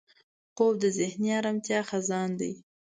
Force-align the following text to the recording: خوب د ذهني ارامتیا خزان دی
خوب 0.55 0.73
د 0.83 0.85
ذهني 0.97 1.29
ارامتیا 1.39 1.79
خزان 1.89 2.29
دی 2.39 2.51